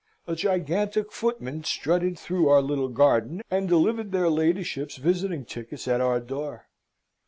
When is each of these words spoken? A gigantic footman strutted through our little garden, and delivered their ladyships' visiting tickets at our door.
A 0.25 0.35
gigantic 0.35 1.11
footman 1.11 1.63
strutted 1.63 2.17
through 2.17 2.49
our 2.49 2.63
little 2.63 2.87
garden, 2.87 3.43
and 3.51 3.69
delivered 3.69 4.11
their 4.11 4.31
ladyships' 4.31 4.97
visiting 4.97 5.45
tickets 5.45 5.87
at 5.87 6.01
our 6.01 6.19
door. 6.19 6.65